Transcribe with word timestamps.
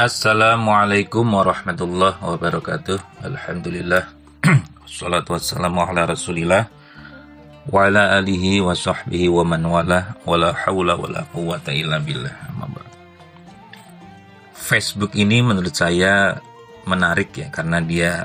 Assalamualaikum 0.00 1.28
warahmatullahi 1.28 2.16
wabarakatuh. 2.24 3.20
Alhamdulillah. 3.20 4.08
Salatu 4.88 5.36
wassalamu 5.36 5.84
ala 5.84 6.08
rasulillah 6.08 6.72
Wa 7.68 7.84
ala 7.84 8.16
alihi 8.16 8.64
wa 8.64 8.72
sahbihi 8.72 9.28
wa 9.28 9.44
man 9.44 9.60
wala 9.60 10.16
Wa 10.24 10.40
la 10.40 10.56
hawla 10.56 10.96
wa 10.96 11.04
la 11.04 11.20
quwata 11.28 11.76
illa 11.76 12.00
billah. 12.00 12.32
Facebook 14.56 15.12
ini 15.20 15.44
menurut 15.44 15.76
saya 15.76 16.32
menarik 16.88 17.36
ya 17.36 17.52
Karena 17.52 17.84
dia 17.84 18.24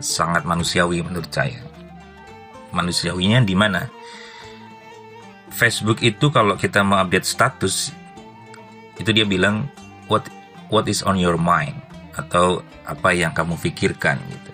sangat 0.00 0.48
manusiawi 0.48 1.04
menurut 1.04 1.28
saya. 1.28 1.60
Manusiawinya 2.72 3.44
di 3.44 3.52
mana? 3.52 3.92
Facebook 5.52 6.00
itu 6.00 6.32
kalau 6.32 6.56
kita 6.56 6.80
mau 6.80 6.96
update 6.96 7.28
status 7.28 7.92
Itu 8.96 9.12
dia 9.12 9.28
bilang 9.28 9.68
What 10.08 10.39
what 10.70 10.86
is 10.86 11.02
on 11.02 11.18
your 11.18 11.36
mind 11.36 11.76
atau 12.16 12.62
apa 12.86 13.14
yang 13.14 13.30
kamu 13.34 13.58
pikirkan 13.58 14.18
gitu. 14.30 14.52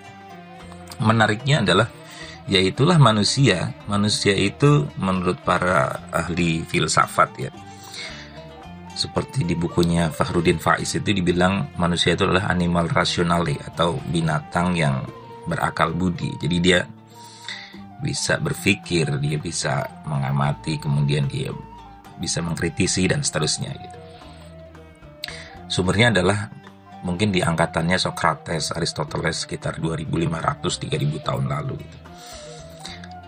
Menariknya 1.01 1.61
adalah 1.61 1.87
yaitulah 2.49 2.97
manusia. 2.97 3.73
Manusia 3.85 4.33
itu 4.33 4.89
menurut 4.97 5.37
para 5.45 6.01
ahli 6.09 6.65
filsafat 6.65 7.29
ya. 7.37 7.51
Seperti 8.97 9.45
di 9.45 9.53
bukunya 9.53 10.09
Fahrudin 10.09 10.57
Faiz 10.57 10.97
itu 10.97 11.13
dibilang 11.13 11.69
manusia 11.77 12.17
itu 12.17 12.25
adalah 12.25 12.49
animal 12.49 12.89
rasionale 12.89 13.53
atau 13.61 14.01
binatang 14.09 14.73
yang 14.73 15.05
berakal 15.45 15.93
budi. 15.93 16.33
Jadi 16.41 16.57
dia 16.57 16.81
bisa 18.01 18.41
berpikir, 18.41 19.21
dia 19.21 19.37
bisa 19.37 19.85
mengamati, 20.09 20.81
kemudian 20.81 21.29
dia 21.29 21.53
bisa 22.17 22.41
mengkritisi 22.41 23.05
dan 23.05 23.21
seterusnya 23.21 23.69
gitu. 23.77 23.96
Sumbernya 25.67 26.15
adalah 26.15 26.47
mungkin 27.03 27.29
di 27.29 27.43
angkatannya 27.43 27.99
Socrates, 27.99 28.73
Aristoteles 28.73 29.45
sekitar 29.45 29.77
2500-3000 29.83 31.27
tahun 31.27 31.45
lalu. 31.47 31.77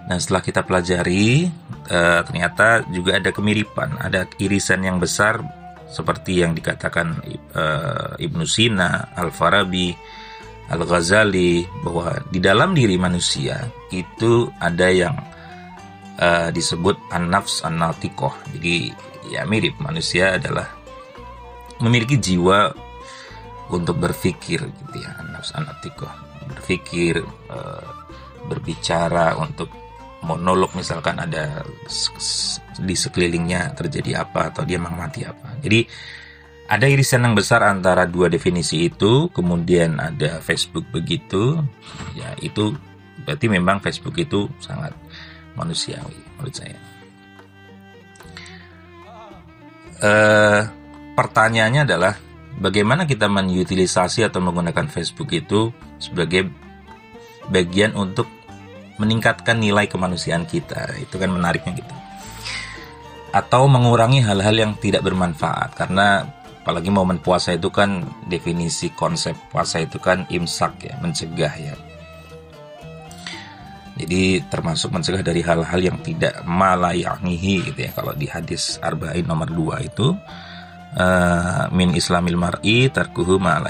Nah 0.10 0.18
setelah 0.18 0.42
kita 0.42 0.66
pelajari 0.66 1.46
uh, 1.92 2.22
ternyata 2.26 2.82
juga 2.90 3.22
ada 3.22 3.30
kemiripan, 3.30 4.02
ada 4.02 4.26
irisan 4.42 4.82
yang 4.82 4.98
besar 4.98 5.38
seperti 5.86 6.42
yang 6.42 6.58
dikatakan 6.58 7.22
uh, 7.54 8.18
Ibnu 8.18 8.46
Sina, 8.48 9.14
Al-Farabi, 9.14 9.94
Al-Ghazali 10.70 11.66
bahwa 11.86 12.14
di 12.30 12.40
dalam 12.42 12.74
diri 12.74 12.98
manusia 12.98 13.70
itu 13.94 14.50
ada 14.58 14.90
yang 14.90 15.18
uh, 16.18 16.50
disebut 16.50 17.14
an-nafs. 17.14 17.62
Jadi 18.54 18.94
ya 19.30 19.46
mirip 19.46 19.78
manusia 19.78 20.42
adalah 20.42 20.79
memiliki 21.80 22.20
jiwa 22.20 22.72
untuk 23.70 24.02
berpikir 24.02 24.66
gitu 24.66 24.96
ya 24.98 25.14
nafs 25.30 25.54
anatiko 25.54 26.10
berpikir 26.50 27.22
uh, 27.54 27.88
berbicara 28.50 29.38
untuk 29.38 29.70
monolog 30.26 30.74
misalkan 30.76 31.16
ada 31.22 31.64
di 32.80 32.96
sekelilingnya 32.96 33.72
terjadi 33.76 34.28
apa 34.28 34.52
atau 34.52 34.68
dia 34.68 34.76
mengamati 34.76 35.24
apa. 35.24 35.56
Jadi 35.64 35.88
ada 36.70 36.86
irisan 36.86 37.26
yang 37.26 37.34
besar 37.34 37.66
antara 37.66 38.06
dua 38.06 38.30
definisi 38.30 38.92
itu 38.92 39.32
kemudian 39.34 39.98
ada 39.98 40.44
Facebook 40.44 40.86
begitu 40.94 41.58
ya 42.14 42.36
itu 42.44 42.76
berarti 43.24 43.46
memang 43.50 43.82
Facebook 43.82 44.16
itu 44.20 44.48
sangat 44.62 44.94
manusiawi 45.56 46.20
menurut 46.38 46.56
saya. 46.56 46.78
Uh, 50.00 50.64
pertanyaannya 51.20 51.84
adalah 51.84 52.16
bagaimana 52.64 53.04
kita 53.04 53.28
menutilisasi 53.28 54.24
atau 54.24 54.40
menggunakan 54.40 54.88
Facebook 54.88 55.36
itu 55.36 55.76
sebagai 56.00 56.48
bagian 57.52 57.92
untuk 58.00 58.32
meningkatkan 58.96 59.60
nilai 59.60 59.92
kemanusiaan 59.92 60.48
kita. 60.48 60.96
Itu 60.96 61.20
kan 61.20 61.36
menariknya 61.36 61.76
gitu. 61.76 61.94
Atau 63.36 63.68
mengurangi 63.68 64.24
hal-hal 64.24 64.56
yang 64.56 64.72
tidak 64.80 65.04
bermanfaat 65.04 65.76
karena 65.76 66.24
apalagi 66.64 66.88
momen 66.88 67.20
puasa 67.20 67.52
itu 67.52 67.68
kan 67.68 68.08
definisi 68.32 68.96
konsep 68.96 69.36
puasa 69.52 69.84
itu 69.84 70.00
kan 70.00 70.24
imsak 70.32 70.88
ya, 70.88 70.96
mencegah 71.04 71.52
ya. 71.60 71.76
Jadi 74.00 74.40
termasuk 74.48 74.96
mencegah 74.96 75.20
dari 75.20 75.44
hal-hal 75.44 75.84
yang 75.84 76.00
tidak 76.00 76.40
malayanihi 76.48 77.68
gitu 77.68 77.80
ya. 77.84 77.92
Kalau 77.92 78.16
di 78.16 78.32
hadis 78.32 78.80
Arba'in 78.80 79.28
nomor 79.28 79.52
2 79.52 79.84
itu 79.92 80.16
uh, 80.96 81.70
min 81.76 81.94
islamil 81.94 82.40
mar'i 82.40 82.90
tarkuhu 82.90 83.38
ma 83.38 83.62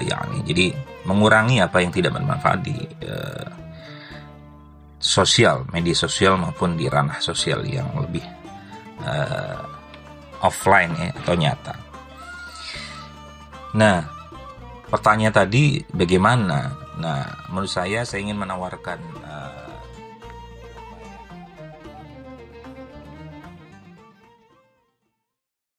Jadi 0.46 0.72
mengurangi 1.07 1.59
apa 1.59 1.81
yang 1.81 1.91
tidak 1.91 2.16
bermanfaat 2.16 2.59
di 2.62 2.78
uh, 3.07 3.50
sosial, 5.00 5.63
media 5.72 5.96
sosial 5.96 6.35
maupun 6.35 6.75
di 6.75 6.85
ranah 6.91 7.24
sosial 7.24 7.63
yang 7.63 7.88
lebih 7.97 8.24
uh, 9.08 9.63
offline 10.44 10.91
ya 11.00 11.09
atau 11.24 11.34
nyata. 11.40 11.75
Nah, 13.79 13.97
pertanyaan 14.91 15.35
tadi 15.46 15.79
bagaimana? 15.88 16.75
Nah, 17.00 17.47
menurut 17.47 17.72
saya 17.72 18.03
saya 18.03 18.28
ingin 18.28 18.44
menawarkan 18.44 19.00
uh, 19.24 19.39